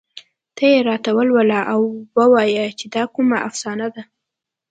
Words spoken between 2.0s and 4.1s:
ووايه چې دا کومه افسانه ده